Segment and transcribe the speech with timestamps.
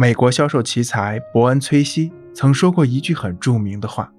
[0.00, 4.12] 美国销售奇才伯恩·崔西曾说过一句很著名的话：“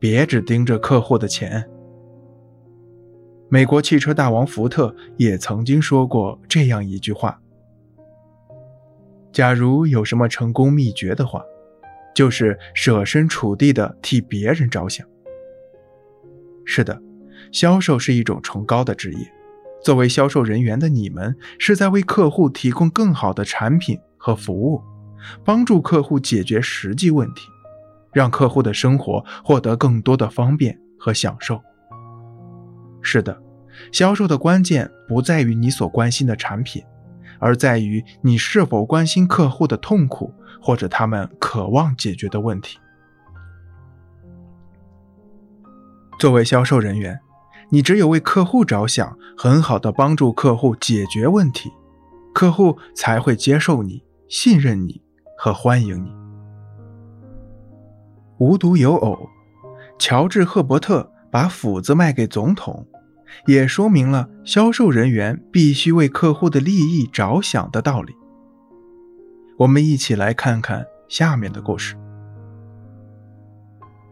[0.00, 1.70] 别只盯着客户的钱。”
[3.48, 7.40] 美国汽车大王福特也曾经说过这样一句话
[9.30, 11.44] ：“假如有什么成功秘诀的话，
[12.12, 15.06] 就是设身处地的替别人着想。”
[16.66, 17.00] 是的，
[17.52, 19.32] 销售是一种崇高的职业。
[19.80, 24.82] 作为销售人员的你们，是在为客户提供更好的产品和服务，
[25.44, 27.46] 帮助客户解决实际问题，
[28.12, 31.62] 让客户的生活获得更多的方便和享受。
[33.00, 33.40] 是的，
[33.92, 36.82] 销售的关键不在于你所关心的产品，
[37.38, 42.80] 而在于你是否关心客户的痛苦或者他们渴望解决的问题。
[46.18, 47.20] 作为销售人员，
[47.70, 51.70] 你只有为客户着想，很好的帮助客户解决问题，
[52.34, 55.00] 客户才会接受你、信任你
[55.38, 56.10] 和欢迎你。
[58.38, 59.28] 无独有偶，
[59.98, 62.86] 乔治·赫伯特把斧子卖给总统，
[63.46, 68.14] 也说明了销售人员必须为客户的利益着想的道理。
[69.58, 71.96] 我们一起来看看下面的故事。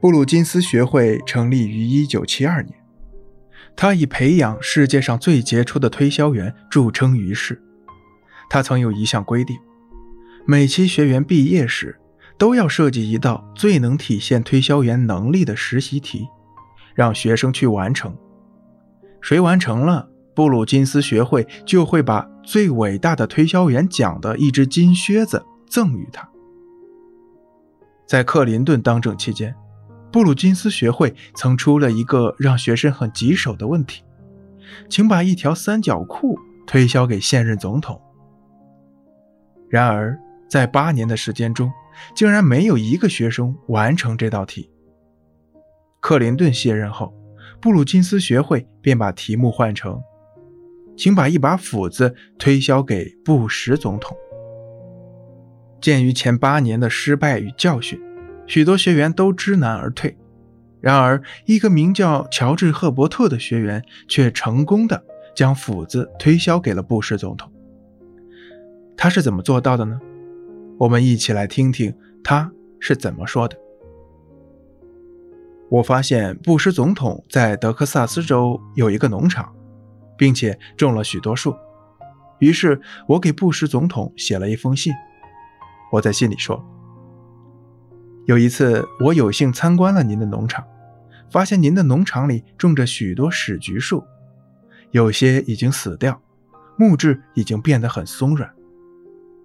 [0.01, 2.75] 布鲁金斯学会成立于1972年，
[3.75, 7.63] 他以培养世界上最杰出的推销员著称于世。
[8.49, 9.59] 他曾有一项规定：
[10.47, 11.99] 每期学员毕业时
[12.37, 16.29] 都要设计一道最能体现推销员能力的实习题，
[16.95, 18.15] 让学生去完成。
[19.21, 26.29] 谁完成了，布鲁金斯学会就会把最伟大的推销员奖的一只金靴子赠予他。
[28.07, 29.55] 在克林顿当政期间。
[30.13, 34.05] 布鲁金斯学会曾出了一个让学生很棘手的问题，
[34.89, 38.01] 请把一条三角裤推销给现任总统。
[39.69, 40.17] 然而，
[40.55, 41.73] 在八年的时间中，
[42.15, 44.71] 竟然没有一个学生完成这道题。
[45.99, 47.13] 克林顿卸任后，
[47.61, 50.01] 布鲁金斯学会便把题目换成：
[50.97, 54.17] 请把一把斧子推销给布什总统。
[55.81, 58.01] 鉴于前八年的失败与教训。
[58.47, 60.17] 许多学员都知难而退，
[60.81, 65.05] 然而一个名叫乔治·赫伯特的学员却成功的
[65.35, 67.53] 将斧子推销给了布什总统。
[68.97, 70.01] 他是怎么做到的呢？
[70.79, 73.57] 我们一起来听听他是怎么说的。
[75.71, 79.55] 我发现布什总统在德克萨斯州有一个农场，
[80.17, 81.55] 并且种了许多树，
[82.39, 84.93] 于是我给布什总统写了一封信。
[85.93, 86.63] 我在信里说。
[88.27, 90.65] 有一次，我有幸参观了您的农场，
[91.31, 94.03] 发现您的农场里种着许多史菊树，
[94.93, 96.21] 有些已经死掉，
[96.77, 98.51] 木质已经变得很松软。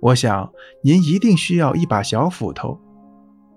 [0.02, 0.52] 我想
[0.84, 2.80] 您一定需要一把小斧头，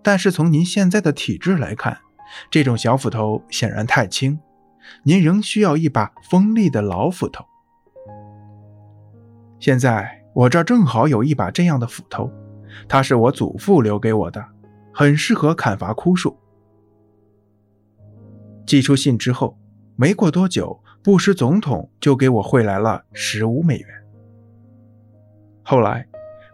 [0.02, 1.98] 但是从您现在的体质来看，
[2.50, 4.38] 这种小斧头显然太轻，
[5.04, 7.44] 您仍需要一把锋利的老斧头。
[9.60, 12.30] 现在我这儿正好有一把这样的斧头，
[12.88, 14.44] 它是我祖父留给我的。
[14.94, 16.38] 很适合砍伐枯树。
[18.66, 19.58] 寄出信之后，
[19.96, 23.88] 没过多久，布什总统就给我汇来了十五美元。
[25.62, 26.06] 后来，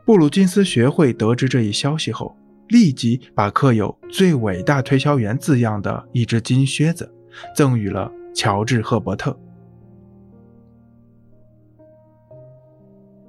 [0.08, 2.34] 布鲁金斯学会得知这一消息后，
[2.68, 7.12] 立即把刻有“最伟大推销员”字样的一只金靴子
[7.54, 9.38] 赠予了乔治·赫伯特。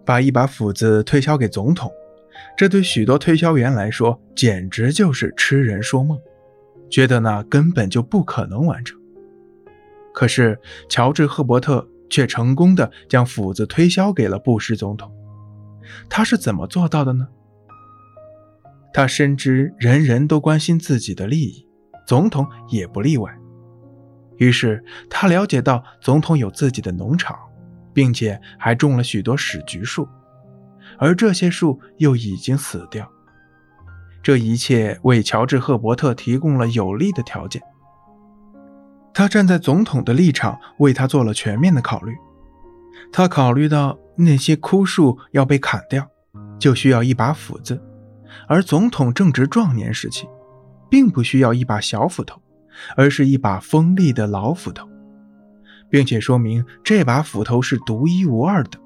[0.06, 1.92] 把一把斧子推销给总统。
[2.56, 6.18] 这对许多推销员来说，简直就是痴人说梦，
[6.90, 8.98] 觉得那根本就不可能完成。
[10.14, 10.58] 可是，
[10.88, 15.12] 乔治·赫伯特却成功的将斧子推销给了布什总统。
[16.10, 17.28] 他是怎么做到的呢？
[18.94, 21.68] 他深知人人都关心自己的利益，
[22.08, 23.32] 总统也不例外。
[24.38, 27.38] 于是，他了解到总统有自己的农场，
[27.94, 30.08] 并且还种了许多史菊树。
[30.98, 33.10] 而这些树又已经死掉，
[34.24, 37.62] 这一切为乔治·赫伯特提供了有利的条件。
[39.14, 42.16] 他站在总统的立场，为他做了全面的考虑。
[43.12, 46.06] 他考虑到那些枯树要被砍掉，
[46.60, 47.82] 就需要一把斧子，
[48.48, 50.28] 而总统正值壮年时期，
[50.90, 52.42] 并不需要一把小斧头，
[52.98, 54.88] 而是一把锋利的老斧头，
[55.90, 58.78] 并且说明这把斧头是独一无二的。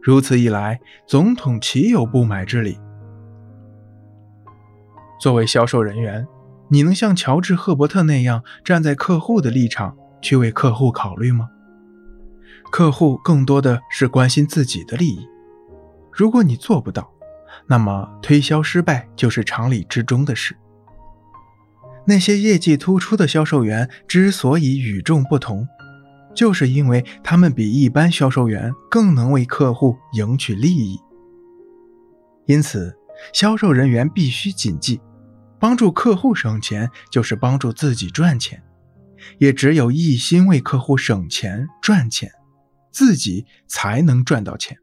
[0.00, 2.78] 如此一来，总统岂有不买之理？
[5.20, 6.26] 作为销售人员，
[6.68, 11.50] 你能像乔治·赫伯特那样站在客户的立场去为客户考虑吗？
[12.72, 15.28] 客户更多的是关心自己的利益。
[16.10, 17.12] 如果你做不到，
[17.66, 20.56] 那么推销失败就是常理之中的事。
[22.06, 25.68] 那些业绩突出的销售员之所以与众不同，
[26.34, 30.98] 就是因为他们比一般销售员更能为客户赢取利益。
[32.46, 32.96] 因此，
[33.34, 34.98] 销售人员必须谨记：
[35.60, 38.62] 帮助客户省钱，就是帮助自己赚钱。
[39.36, 42.32] 也只有一心为客户省钱赚钱，
[42.92, 44.81] 自己才能赚到钱。